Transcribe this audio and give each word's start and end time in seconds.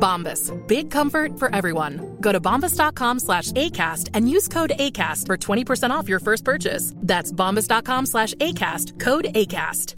Bombas. 0.00 0.50
Big 0.66 0.90
comfort 0.90 1.38
for 1.38 1.54
everyone. 1.54 2.16
Go 2.20 2.32
to 2.32 2.40
bombas.com 2.40 3.18
slash 3.20 3.52
ACAST 3.52 4.08
and 4.14 4.28
use 4.28 4.48
code 4.48 4.72
ACAST 4.76 5.26
for 5.26 5.36
20% 5.36 5.90
off 5.90 6.08
your 6.08 6.20
first 6.20 6.44
purchase. 6.44 6.94
That's 6.96 7.30
bombas.com 7.30 8.06
slash 8.06 8.34
ACAST. 8.34 8.98
Code 8.98 9.26
ACAST. 9.34 9.96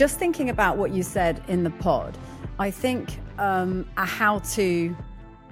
Just 0.00 0.18
thinking 0.18 0.48
about 0.48 0.78
what 0.78 0.92
you 0.92 1.02
said 1.02 1.42
in 1.46 1.62
the 1.62 1.68
pod, 1.68 2.16
I 2.58 2.70
think 2.70 3.18
um, 3.38 3.86
a 3.98 4.06
how 4.06 4.38
to 4.38 4.96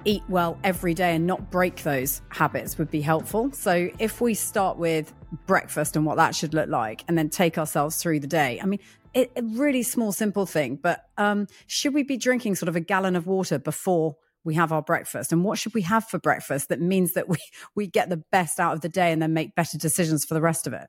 eat 0.09 0.23
well 0.29 0.59
every 0.65 0.95
day 0.95 1.15
and 1.15 1.27
not 1.27 1.51
break 1.51 1.83
those 1.83 2.23
habits 2.31 2.79
would 2.79 2.91
be 2.91 3.03
helpful. 3.03 3.53
So 3.53 3.91
if 3.99 4.23
we 4.23 4.33
start 4.33 4.79
with 4.79 5.13
breakfast 5.47 5.97
and 5.97 6.07
what 6.07 6.17
that 6.17 6.35
should 6.35 6.55
look 6.55 6.69
like 6.71 7.05
and 7.07 7.19
then 7.19 7.29
take 7.29 7.59
ourselves 7.59 7.97
through 7.97 8.21
the 8.21 8.27
day. 8.27 8.59
I 8.63 8.67
mean, 8.67 8.81
it, 9.13 9.31
a 9.37 9.43
really 9.43 9.83
small, 9.83 10.13
simple 10.13 10.47
thing, 10.47 10.77
but 10.77 11.05
um, 11.19 11.47
should 11.67 11.93
we 11.93 12.03
be 12.03 12.17
drinking 12.17 12.55
sort 12.55 12.69
of 12.69 12.77
a 12.77 12.81
gallon 12.81 13.17
of 13.17 13.27
water 13.27 13.59
before 13.59 14.17
we 14.45 14.55
have 14.55 14.73
our 14.73 14.81
breakfast? 14.81 15.31
And 15.31 15.45
what 15.45 15.59
should 15.59 15.75
we 15.75 15.83
have 15.83 16.05
for 16.07 16.19
breakfast 16.19 16.71
that 16.71 16.81
means 16.81 17.13
that 17.13 17.29
we, 17.29 17.37
we 17.75 17.87
get 17.87 18.09
the 18.09 18.23
best 18.33 18.59
out 18.59 18.73
of 18.73 18.81
the 18.81 18.89
day 18.89 19.13
and 19.13 19.21
then 19.21 19.35
make 19.35 19.55
better 19.55 19.77
decisions 19.77 20.25
for 20.25 20.33
the 20.33 20.41
rest 20.41 20.67
of 20.67 20.73
it? 20.73 20.89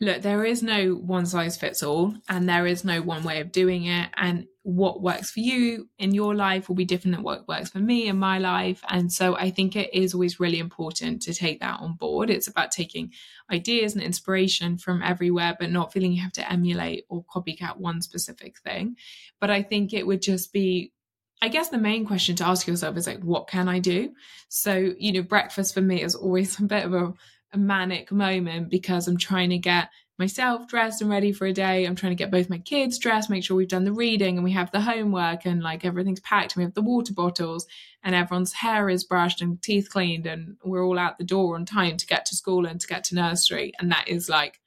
Look, 0.00 0.22
there 0.22 0.44
is 0.44 0.62
no 0.62 0.92
one 0.92 1.26
size 1.26 1.56
fits 1.56 1.82
all, 1.82 2.14
and 2.28 2.48
there 2.48 2.66
is 2.66 2.84
no 2.84 3.02
one 3.02 3.24
way 3.24 3.40
of 3.40 3.50
doing 3.50 3.86
it. 3.86 4.10
And 4.16 4.46
what 4.62 5.02
works 5.02 5.30
for 5.30 5.40
you 5.40 5.88
in 5.98 6.14
your 6.14 6.34
life 6.34 6.68
will 6.68 6.76
be 6.76 6.84
different 6.84 7.16
than 7.16 7.24
what 7.24 7.48
works 7.48 7.70
for 7.70 7.78
me 7.78 8.06
in 8.06 8.16
my 8.16 8.38
life. 8.38 8.80
And 8.88 9.12
so 9.12 9.34
I 9.36 9.50
think 9.50 9.74
it 9.74 9.92
is 9.92 10.14
always 10.14 10.38
really 10.38 10.58
important 10.58 11.22
to 11.22 11.34
take 11.34 11.60
that 11.60 11.80
on 11.80 11.94
board. 11.94 12.30
It's 12.30 12.48
about 12.48 12.70
taking 12.70 13.12
ideas 13.50 13.94
and 13.94 14.02
inspiration 14.02 14.78
from 14.78 15.02
everywhere, 15.02 15.56
but 15.58 15.70
not 15.70 15.92
feeling 15.92 16.12
you 16.12 16.22
have 16.22 16.32
to 16.32 16.52
emulate 16.52 17.04
or 17.08 17.24
copycat 17.24 17.78
one 17.78 18.00
specific 18.02 18.58
thing. 18.58 18.96
But 19.40 19.50
I 19.50 19.62
think 19.62 19.92
it 19.92 20.06
would 20.06 20.22
just 20.22 20.52
be 20.52 20.92
I 21.40 21.46
guess 21.48 21.68
the 21.68 21.78
main 21.78 22.04
question 22.04 22.34
to 22.36 22.46
ask 22.46 22.66
yourself 22.66 22.96
is 22.96 23.06
like, 23.06 23.22
what 23.22 23.46
can 23.46 23.68
I 23.68 23.78
do? 23.78 24.12
So, 24.48 24.92
you 24.98 25.12
know, 25.12 25.22
breakfast 25.22 25.72
for 25.72 25.80
me 25.80 26.02
is 26.02 26.16
always 26.16 26.58
a 26.60 26.64
bit 26.64 26.84
of 26.84 26.94
a 26.94 27.14
a 27.52 27.58
manic 27.58 28.12
moment 28.12 28.70
because 28.70 29.08
I'm 29.08 29.16
trying 29.16 29.50
to 29.50 29.58
get 29.58 29.90
myself 30.18 30.66
dressed 30.66 31.00
and 31.00 31.10
ready 31.10 31.32
for 31.32 31.46
a 31.46 31.52
day. 31.52 31.84
I'm 31.84 31.94
trying 31.94 32.10
to 32.10 32.16
get 32.16 32.30
both 32.30 32.50
my 32.50 32.58
kids 32.58 32.98
dressed, 32.98 33.30
make 33.30 33.44
sure 33.44 33.56
we've 33.56 33.68
done 33.68 33.84
the 33.84 33.92
reading 33.92 34.36
and 34.36 34.44
we 34.44 34.50
have 34.52 34.70
the 34.72 34.80
homework 34.80 35.46
and 35.46 35.62
like 35.62 35.84
everything's 35.84 36.20
packed 36.20 36.54
and 36.54 36.60
we 36.60 36.64
have 36.64 36.74
the 36.74 36.82
water 36.82 37.12
bottles 37.12 37.66
and 38.02 38.14
everyone's 38.14 38.52
hair 38.52 38.90
is 38.90 39.04
brushed 39.04 39.40
and 39.40 39.62
teeth 39.62 39.88
cleaned 39.90 40.26
and 40.26 40.56
we're 40.64 40.84
all 40.84 40.98
out 40.98 41.18
the 41.18 41.24
door 41.24 41.54
on 41.54 41.64
time 41.64 41.96
to 41.96 42.06
get 42.06 42.26
to 42.26 42.36
school 42.36 42.66
and 42.66 42.80
to 42.80 42.86
get 42.88 43.04
to 43.04 43.14
nursery. 43.14 43.72
And 43.78 43.92
that 43.92 44.08
is 44.08 44.28
like 44.28 44.60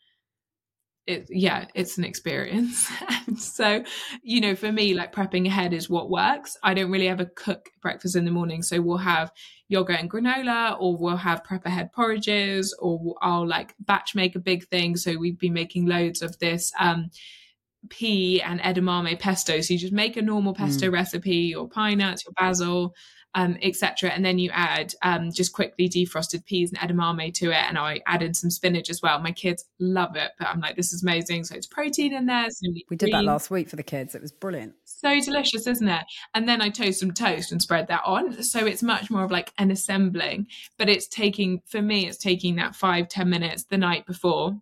it, 1.07 1.27
yeah, 1.29 1.65
it's 1.73 1.97
an 1.97 2.03
experience. 2.03 2.89
so, 3.37 3.83
you 4.23 4.39
know, 4.39 4.55
for 4.55 4.71
me, 4.71 4.93
like 4.93 5.13
prepping 5.13 5.47
ahead 5.47 5.73
is 5.73 5.89
what 5.89 6.09
works. 6.09 6.55
I 6.63 6.73
don't 6.73 6.91
really 6.91 7.07
ever 7.07 7.25
cook 7.25 7.69
breakfast 7.81 8.15
in 8.15 8.23
the 8.23 8.31
morning. 8.31 8.61
So 8.61 8.79
we'll 8.81 8.97
have 8.97 9.31
yogurt 9.71 9.99
and 9.99 10.11
granola, 10.11 10.75
or 10.79 10.97
we'll 10.97 11.15
have 11.15 11.43
prep 11.43 11.65
ahead 11.65 11.91
porridges, 11.93 12.75
or 12.79 13.15
I'll 13.21 13.47
like 13.47 13.73
batch 13.79 14.13
make 14.13 14.35
a 14.35 14.39
big 14.39 14.67
thing. 14.67 14.97
So 14.97 15.17
we've 15.17 15.39
been 15.39 15.53
making 15.53 15.85
loads 15.85 16.21
of 16.21 16.37
this 16.39 16.71
um, 16.79 17.09
pea 17.89 18.41
and 18.41 18.59
edamame 18.59 19.17
pesto. 19.17 19.61
So 19.61 19.73
you 19.73 19.79
just 19.79 19.93
make 19.93 20.17
a 20.17 20.21
normal 20.21 20.53
pesto 20.53 20.87
mm. 20.87 20.93
recipe, 20.93 21.37
your 21.37 21.69
pine 21.69 21.99
nuts, 21.99 22.25
your 22.25 22.33
basil, 22.33 22.93
um, 23.33 23.57
etc. 23.61 24.09
And 24.09 24.25
then 24.25 24.39
you 24.39 24.49
add 24.53 24.93
um, 25.03 25.31
just 25.31 25.53
quickly 25.53 25.87
defrosted 25.87 26.45
peas 26.45 26.71
and 26.71 26.79
edamame 26.79 27.33
to 27.35 27.51
it. 27.51 27.63
And 27.67 27.77
I 27.77 28.01
added 28.05 28.35
some 28.35 28.49
spinach 28.49 28.89
as 28.89 29.01
well. 29.01 29.19
My 29.19 29.31
kids 29.31 29.65
love 29.79 30.15
it, 30.15 30.31
but 30.37 30.47
I'm 30.47 30.59
like, 30.59 30.75
this 30.75 30.91
is 30.91 31.03
amazing. 31.03 31.45
So 31.45 31.55
it's 31.55 31.67
protein 31.67 32.13
in 32.13 32.25
there. 32.25 32.49
So 32.49 32.71
we 32.89 32.95
did 32.95 33.13
that 33.13 33.23
last 33.23 33.49
week 33.49 33.69
for 33.69 33.77
the 33.77 33.83
kids. 33.83 34.15
It 34.15 34.21
was 34.21 34.31
brilliant. 34.31 34.73
So 34.83 35.19
delicious, 35.21 35.65
isn't 35.67 35.87
it? 35.87 36.03
And 36.33 36.47
then 36.47 36.61
I 36.61 36.69
toast 36.69 36.99
some 36.99 37.11
toast 37.11 37.51
and 37.51 37.61
spread 37.61 37.87
that 37.87 38.01
on. 38.05 38.43
So 38.43 38.65
it's 38.65 38.83
much 38.83 39.09
more 39.09 39.23
of 39.23 39.31
like 39.31 39.53
an 39.57 39.71
assembling, 39.71 40.47
but 40.77 40.89
it's 40.89 41.07
taking, 41.07 41.61
for 41.65 41.81
me, 41.81 42.07
it's 42.07 42.17
taking 42.17 42.57
that 42.57 42.75
five 42.75 43.07
ten 43.07 43.29
minutes 43.29 43.63
the 43.63 43.77
night 43.77 44.05
before 44.05 44.59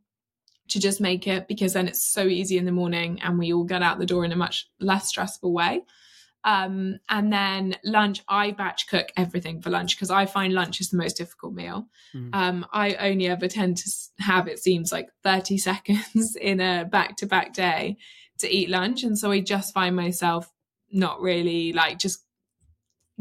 to 0.69 0.79
just 0.79 1.01
make 1.01 1.27
it 1.27 1.47
because 1.47 1.73
then 1.73 1.87
it's 1.87 2.03
so 2.03 2.27
easy 2.27 2.57
in 2.57 2.65
the 2.65 2.71
morning 2.71 3.19
and 3.23 3.39
we 3.39 3.51
all 3.51 3.63
get 3.63 3.81
out 3.81 3.97
the 3.97 4.05
door 4.05 4.23
in 4.23 4.31
a 4.31 4.35
much 4.35 4.67
less 4.79 5.07
stressful 5.07 5.51
way. 5.51 5.81
Um, 6.43 6.99
and 7.09 7.31
then 7.33 7.75
lunch, 7.83 8.21
I 8.27 8.51
batch 8.51 8.87
cook 8.87 9.11
everything 9.17 9.61
for 9.61 9.69
lunch 9.69 9.95
because 9.95 10.09
I 10.09 10.25
find 10.25 10.53
lunch 10.53 10.79
is 10.79 10.89
the 10.89 10.97
most 10.97 11.17
difficult 11.17 11.53
meal. 11.53 11.87
Mm. 12.15 12.29
Um, 12.33 12.65
I 12.71 12.95
only 12.95 13.27
ever 13.27 13.47
tend 13.47 13.77
to 13.77 13.91
have, 14.19 14.47
it 14.47 14.59
seems 14.59 14.91
like 14.91 15.09
30 15.23 15.57
seconds 15.69 16.35
in 16.39 16.61
a 16.61 16.85
back 16.85 17.17
to 17.17 17.25
back 17.25 17.53
day 17.53 17.97
to 18.39 18.49
eat 18.49 18.69
lunch. 18.69 19.03
And 19.03 19.17
so 19.17 19.31
I 19.31 19.41
just 19.41 19.73
find 19.73 19.95
myself 19.95 20.51
not 20.91 21.21
really 21.21 21.73
like 21.73 21.99
just 21.99 22.23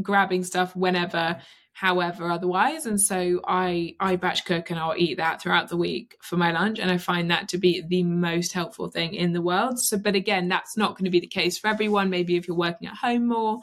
grabbing 0.01 0.45
stuff 0.45 0.75
whenever 0.77 1.41
however 1.81 2.31
otherwise. 2.31 2.87
And 2.87 3.01
so 3.01 3.41
i 3.47 3.95
i 4.01 4.17
batch 4.17 4.45
cook 4.45 4.71
and 4.71 4.81
i'll 4.81 4.97
eat 4.97 5.17
that 5.19 5.41
throughout 5.41 5.69
the 5.69 5.77
week 5.77 6.17
for 6.21 6.37
my 6.37 6.51
lunch. 6.51 6.79
And 6.79 6.91
i 6.91 6.99
find 6.99 7.31
that 7.31 7.49
to 7.51 7.59
be 7.59 7.83
the 7.87 8.03
most 8.03 8.53
helpful 8.53 8.89
thing 8.89 9.15
in 9.15 9.33
the 9.33 9.43
world. 9.43 9.79
So 9.81 9.97
but 9.99 10.15
again 10.15 10.49
that's 10.49 10.77
not 10.77 10.97
going 10.97 11.05
to 11.05 11.11
be 11.11 11.21
the 11.21 11.27
case 11.27 11.59
for 11.59 11.69
everyone. 11.69 12.11
Maybe 12.11 12.37
if 12.37 12.49
you're 12.49 12.57
working 12.57 12.89
at 12.89 12.97
home 12.97 13.29
more 13.29 13.61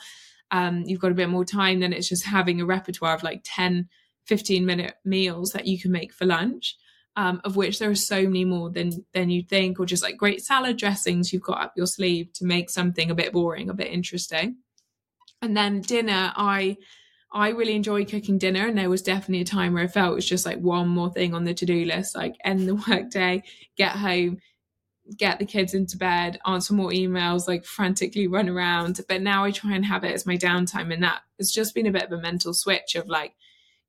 um, 0.52 0.84
you've 0.86 1.02
got 1.02 1.12
a 1.12 1.16
bit 1.16 1.30
more 1.30 1.44
time 1.44 1.80
then 1.80 1.92
it's 1.92 2.08
just 2.08 2.26
having 2.26 2.62
a 2.62 2.66
repertoire 2.66 3.16
of 3.16 3.24
like 3.24 3.42
10 3.44 3.90
15 4.26 4.66
minute 4.66 4.96
meals 5.04 5.52
that 5.52 5.68
you 5.68 5.80
can 5.80 5.92
make 5.92 6.14
for 6.14 6.26
lunch 6.26 6.78
um, 7.18 7.42
of 7.44 7.56
which 7.56 7.80
there 7.80 7.90
are 7.90 7.96
so 7.96 8.24
many 8.24 8.46
more 8.46 8.70
than 8.70 8.92
than 9.14 9.30
you 9.30 9.42
think 9.44 9.80
or 9.80 9.86
just 9.86 10.04
like 10.04 10.18
great 10.18 10.44
salad 10.44 10.78
dressings 10.78 11.32
you've 11.32 11.42
got 11.42 11.62
up 11.62 11.74
your 11.76 11.88
sleeve 11.88 12.32
to 12.34 12.46
make 12.46 12.70
something 12.70 13.10
a 13.10 13.16
bit 13.16 13.34
boring 13.34 13.70
a 13.70 13.74
bit 13.74 13.88
interesting. 13.88 14.58
And 15.42 15.56
then 15.56 15.82
dinner 15.82 16.32
i 16.36 16.78
I 17.36 17.50
really 17.50 17.76
enjoy 17.76 18.06
cooking 18.06 18.38
dinner, 18.38 18.66
and 18.66 18.78
there 18.78 18.90
was 18.90 19.02
definitely 19.02 19.42
a 19.42 19.46
time 19.46 19.74
where 19.74 19.84
I 19.84 19.88
felt 19.88 20.14
it 20.14 20.16
was 20.16 20.26
just 20.26 20.46
like 20.46 20.58
one 20.60 20.88
more 20.88 21.12
thing 21.12 21.34
on 21.34 21.44
the 21.44 21.54
to 21.54 21.66
do 21.66 21.84
list, 21.84 22.16
like 22.16 22.38
end 22.46 22.66
the 22.66 22.76
workday, 22.90 23.44
get 23.76 23.92
home, 23.92 24.40
get 25.18 25.38
the 25.38 25.46
kids 25.46 25.74
into 25.74 25.98
bed, 25.98 26.40
answer 26.46 26.74
more 26.74 26.92
emails, 26.92 27.46
like 27.46 27.66
frantically 27.66 28.28
run 28.28 28.48
around. 28.48 29.02
But 29.10 29.22
now 29.22 29.44
I 29.44 29.52
try 29.52 29.76
and 29.76 29.86
have 29.86 30.06
it 30.06 30.14
as 30.14 30.26
my 30.26 30.38
downtime, 30.38 30.94
and 30.94 31.04
that 31.04 31.24
has 31.38 31.52
just 31.52 31.76
been 31.76 31.88
a 31.88 31.92
bit 31.92 32.04
of 32.04 32.14
a 32.14 32.22
mental 32.22 32.54
switch 32.54 32.96
of 32.96 33.10
like 33.10 33.34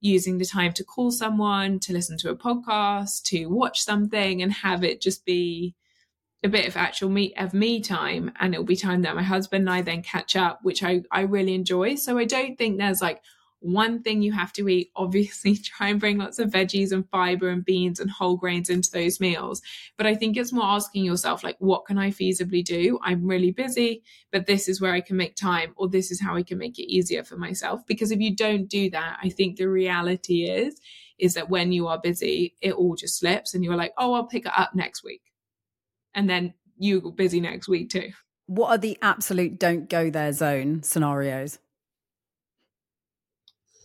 using 0.01 0.39
the 0.39 0.45
time 0.45 0.73
to 0.73 0.85
call 0.85 1.13
someone, 1.13 1.79
to 1.81 1.93
listen 1.93 2.19
to 2.19 2.31
a 2.31 2.37
podcast, 2.37 3.23
to 3.27 3.47
watch 3.47 3.81
something, 3.81 4.43
and 4.43 4.53
have 4.53 4.83
it 4.83 5.01
just 5.01 5.25
be 5.25 5.77
a 6.43 6.49
bit 6.49 6.67
of 6.67 6.77
actual 6.77 7.11
me 7.11 7.33
of 7.35 7.55
me 7.55 7.81
time 7.81 8.31
and 8.39 8.53
it'll 8.55 8.65
be 8.65 8.77
time 8.77 9.03
that 9.03 9.17
my 9.17 9.23
husband 9.23 9.63
and 9.63 9.71
I 9.71 9.81
then 9.81 10.03
catch 10.03 10.37
up 10.37 10.61
which 10.63 10.83
I 10.83 11.03
I 11.11 11.23
really 11.23 11.55
enjoy 11.55 11.95
so 11.95 12.19
I 12.19 12.25
don't 12.25 12.59
think 12.59 12.77
there's 12.77 13.01
like 13.01 13.23
one 13.61 14.03
thing 14.03 14.23
you 14.23 14.33
have 14.33 14.53
to 14.55 14.69
eat. 14.69 14.91
Obviously, 14.97 15.57
try 15.65 15.89
and 15.89 16.01
bring 16.01 16.19
lots 16.19 16.39
of 16.39 16.51
veggies 16.51 16.93
and 16.93 17.09
fiber 17.09 17.49
and 17.49 17.65
beans 17.65 18.01
and 18.01 18.11
whole 18.11 18.37
grains 18.37 18.71
into 18.71 18.91
those 18.91 19.21
meals. 19.21 19.63
But 19.97 20.07
I 20.07 20.15
think 20.15 20.37
it's 20.37 20.53
more 20.53 20.65
asking 20.65 21.05
yourself, 21.05 21.43
like, 21.43 21.57
what 21.59 21.87
can 21.87 21.99
I 21.99 22.11
feasibly 22.11 22.65
do? 22.65 22.99
I'm 23.03 23.27
really 23.27 23.51
busy, 23.51 24.03
but 24.31 24.47
this 24.47 24.69
is 24.69 24.81
where 24.81 24.93
I 24.93 25.01
can 25.01 25.17
make 25.17 25.37
time, 25.37 25.73
or 25.77 25.89
this 25.89 26.11
is 26.11 26.21
how 26.21 26.37
I 26.37 26.43
can 26.43 26.59
make 26.59 26.79
it 26.79 26.93
easier 26.93 27.25
for 27.25 27.37
myself. 27.37 27.87
Because 27.87 28.11
if 28.11 28.21
you 28.21 28.35
don't 28.35 28.69
do 28.69 28.91
that, 28.91 29.19
I 29.23 29.31
think 29.31 29.57
the 29.57 29.69
reality 29.69 30.45
is, 30.45 30.81
is 31.19 31.35
that 31.35 31.49
when 31.49 31.73
you 31.73 31.87
are 31.87 31.99
busy, 31.99 32.55
it 32.61 32.75
all 32.75 32.95
just 32.95 33.19
slips 33.19 33.55
and 33.55 33.65
you're 33.65 33.77
like, 33.77 33.93
oh, 33.97 34.13
I'll 34.15 34.27
pick 34.27 34.47
it 34.47 34.53
up 34.57 34.75
next 34.75 35.03
week. 35.03 35.23
And 36.15 36.29
then 36.29 36.55
you're 36.79 37.13
busy 37.13 37.41
next 37.41 37.69
week 37.69 37.91
too. 37.91 38.11
What 38.47 38.69
are 38.69 38.79
the 38.79 38.99
absolute 39.03 39.59
don't 39.59 39.89
go 39.89 40.11
there 40.11 40.33
zone 40.33 40.83
scenarios? 40.83 41.59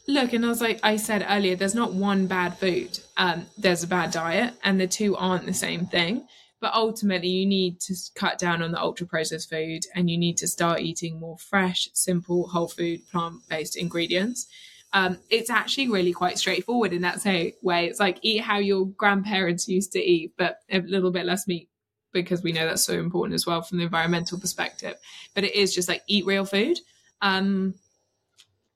Look, 0.08 0.34
and 0.34 0.44
as 0.46 0.62
like 0.62 0.80
I 0.84 0.96
said 0.96 1.26
earlier, 1.30 1.56
there's 1.56 1.76
not 1.76 1.94
one 1.94 2.28
bad 2.28 2.58
food. 2.58 3.00
Um, 3.18 3.46
there's 3.58 3.84
a 3.84 3.88
bad 3.88 4.12
diet, 4.12 4.54
and 4.64 4.80
the 4.80 4.88
two 4.88 5.16
aren't 5.16 5.46
the 5.46 5.54
same 5.54 5.86
thing. 5.86 6.28
But 6.60 6.74
ultimately, 6.74 7.30
you 7.30 7.46
need 7.46 7.80
to 7.82 7.96
cut 8.16 8.38
down 8.38 8.62
on 8.62 8.72
the 8.72 8.80
ultra 8.80 9.08
processed 9.08 9.50
food, 9.50 9.84
and 9.96 10.10
you 10.10 10.18
need 10.18 10.38
to 10.38 10.48
start 10.48 10.82
eating 10.82 11.20
more 11.20 11.38
fresh, 11.38 11.90
simple, 11.94 12.48
whole 12.48 12.68
food, 12.68 13.02
plant 13.12 13.36
based 13.50 13.76
ingredients. 13.76 14.48
Um, 14.94 15.20
it's 15.30 15.50
actually 15.50 15.90
really 15.90 16.12
quite 16.12 16.38
straightforward 16.38 16.94
in 16.94 17.02
that 17.04 17.24
way. 17.62 17.86
It's 17.86 18.00
like 18.00 18.20
eat 18.22 18.42
how 18.42 18.58
your 18.58 18.88
grandparents 18.88 19.68
used 19.68 19.94
to 19.94 20.00
eat, 20.00 20.34
but 20.38 20.58
a 20.70 20.82
little 20.82 21.12
bit 21.12 21.26
less 21.26 21.48
meat 21.48 21.70
because 22.12 22.44
we 22.44 22.52
know 22.52 22.66
that's 22.66 22.84
so 22.84 22.94
important 22.94 23.36
as 23.36 23.46
well 23.46 23.62
from 23.62 23.78
the 23.78 23.86
environmental 23.86 24.38
perspective. 24.38 24.96
But 25.34 25.46
it 25.46 25.56
is 25.56 25.74
just 25.74 25.88
like 25.88 26.04
eat 26.08 26.26
real 26.26 26.46
food. 26.46 26.78
Um, 27.22 27.76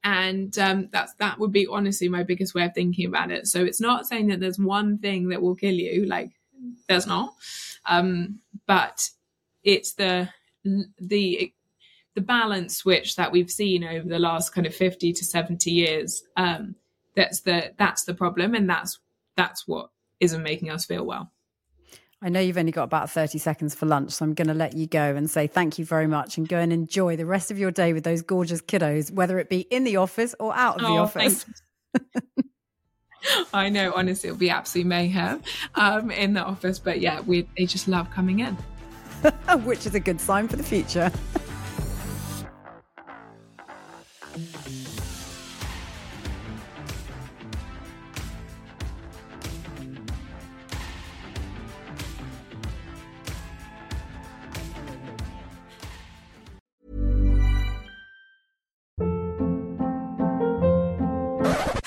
and 0.06 0.58
um, 0.60 0.88
that's 0.92 1.16
that 1.16 1.40
would 1.40 1.52
be 1.52 1.68
honestly 1.68 2.08
my 2.08 2.22
biggest 2.22 2.54
way 2.54 2.64
of 2.64 2.74
thinking 2.74 3.08
about 3.08 3.32
it. 3.32 3.48
So 3.48 3.66
it's 3.66 3.82
not 3.82 4.06
saying 4.06 4.28
that 4.28 4.40
there's 4.40 4.60
one 4.60 5.00
thing 5.00 5.30
that 5.30 5.42
will 5.42 5.56
kill 5.56 5.74
you, 5.74 6.06
like 6.06 6.30
there's 6.88 7.08
not, 7.08 7.34
um, 7.88 8.40
but 8.68 9.10
it's 9.64 9.94
the 9.94 10.30
the 10.64 11.52
the 12.14 12.22
balance 12.22 12.78
switch 12.78 13.16
that 13.16 13.32
we've 13.32 13.52
seen 13.52 13.84
over 13.84 14.08
the 14.08 14.20
last 14.20 14.54
kind 14.54 14.66
of 14.66 14.74
50 14.74 15.12
to 15.12 15.26
70 15.26 15.70
years 15.70 16.24
um, 16.38 16.76
that's 17.14 17.42
the 17.42 17.74
that's 17.78 18.06
the 18.06 18.14
problem 18.14 18.56
and 18.56 18.70
that's 18.70 19.00
that's 19.36 19.68
what 19.68 19.90
isn't 20.22 20.42
making 20.42 20.70
us 20.70 20.86
feel 20.86 21.06
well 21.06 21.30
I 22.26 22.30
know 22.30 22.40
you've 22.40 22.58
only 22.58 22.72
got 22.72 22.86
about 22.86 23.12
30 23.12 23.38
seconds 23.38 23.76
for 23.76 23.86
lunch, 23.86 24.14
so 24.14 24.26
I'm 24.26 24.34
going 24.34 24.48
to 24.48 24.56
let 24.56 24.76
you 24.76 24.88
go 24.88 25.16
and 25.16 25.30
say 25.30 25.46
thank 25.46 25.78
you 25.78 25.86
very 25.86 26.08
much 26.08 26.40
and 26.40 26.50
go 26.50 26.58
and 26.58 26.74
enjoy 26.74 27.16
the 27.16 27.26
rest 27.28 27.52
of 27.52 27.60
your 27.60 27.70
day 27.70 27.94
with 27.94 28.04
those 28.04 28.24
gorgeous 28.24 28.64
kiddos, 28.64 29.12
whether 29.12 29.38
it 29.38 29.48
be 29.48 29.60
in 29.60 29.84
the 29.84 29.98
office 29.98 30.34
or 30.40 30.52
out 30.56 30.82
of 30.82 30.88
oh, 30.88 30.88
the 30.88 31.00
office. 31.00 31.46
I 33.54 33.70
know, 33.70 33.94
honestly, 33.96 34.30
it'll 34.30 34.40
be 34.40 34.50
absolute 34.50 34.88
mayhem 34.88 35.44
um, 35.76 36.10
in 36.10 36.34
the 36.34 36.42
office, 36.42 36.80
but 36.80 37.00
yeah, 37.00 37.22
we, 37.22 37.48
they 37.60 37.68
just 37.68 37.88
love 37.88 38.10
coming 38.10 38.40
in. 38.40 38.56
Which 39.64 39.86
is 39.86 39.94
a 39.94 40.00
good 40.00 40.20
sign 40.20 40.48
for 40.48 40.56
the 40.56 40.64
future. 40.64 41.12